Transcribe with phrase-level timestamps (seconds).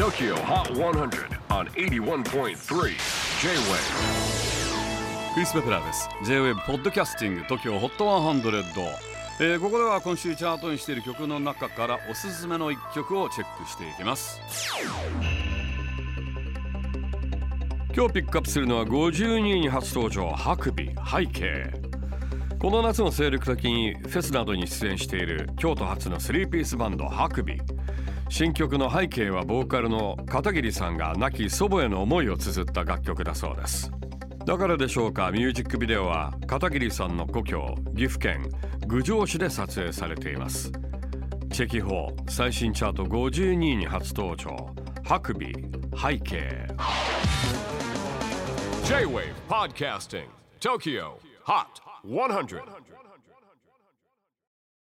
[0.00, 2.54] TOKYO HOT 100 on 81.3 J-WAVE
[5.34, 6.08] クリス・ベプラーです。
[6.24, 8.94] J-WAVE ポッドキャスティング TOKYO HOT 100、
[9.40, 14.40] えーここでは今週チャートにしている曲の中からおすすめの一曲をチェックしていきます。
[17.94, 21.70] 今日ピックアップするのは52位に初登場ハクビ背景
[22.58, 27.60] この夏の精力的にフェスなどに出演している京都発のスリーピースバンドハクビ。
[28.30, 33.90] 新曲の背景はボーカルの片桐さんが亡き祖母への思いを綴った楽曲だそうです。
[34.46, 38.48] だからでしょうかミュージックビデオは片桐さんの故郷岐阜県
[38.86, 40.70] 郡上市で撮影されています。
[41.52, 44.74] チェキホー最新チャート52位に初登場。
[45.04, 45.52] ハクビ
[46.00, 46.68] 背景。
[48.84, 50.26] J-WAVE PODCASTING
[50.60, 51.66] TOKYO HOT
[52.06, 52.62] 100